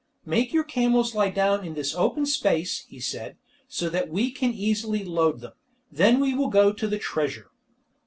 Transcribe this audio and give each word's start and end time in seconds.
"Make 0.25 0.51
your 0.51 0.63
camels 0.63 1.13
lie 1.13 1.29
down 1.29 1.63
in 1.63 1.75
this 1.75 1.93
open 1.93 2.25
space," 2.25 2.85
he 2.87 2.99
said, 2.99 3.37
"so 3.67 3.87
that 3.89 4.09
we 4.09 4.31
can 4.31 4.51
easily 4.51 5.05
load 5.05 5.41
them; 5.41 5.53
then 5.91 6.19
we 6.19 6.33
will 6.33 6.49
go 6.49 6.73
to 6.73 6.87
the 6.87 6.97
treasure." 6.97 7.51